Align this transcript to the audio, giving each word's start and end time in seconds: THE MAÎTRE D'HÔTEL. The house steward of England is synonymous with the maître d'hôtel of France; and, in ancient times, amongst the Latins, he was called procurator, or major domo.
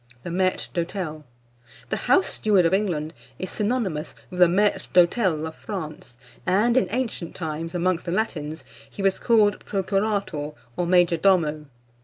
THE 0.23 0.31
MAÎTRE 0.31 0.71
D'HÔTEL. 0.73 1.23
The 1.91 1.95
house 2.09 2.25
steward 2.25 2.65
of 2.65 2.73
England 2.73 3.13
is 3.37 3.51
synonymous 3.51 4.15
with 4.31 4.39
the 4.39 4.47
maître 4.47 4.87
d'hôtel 4.95 5.47
of 5.47 5.53
France; 5.53 6.17
and, 6.43 6.75
in 6.75 6.87
ancient 6.89 7.35
times, 7.35 7.75
amongst 7.75 8.07
the 8.07 8.11
Latins, 8.11 8.63
he 8.89 9.03
was 9.03 9.19
called 9.19 9.63
procurator, 9.63 10.53
or 10.75 10.87
major 10.87 11.17
domo. 11.17 11.67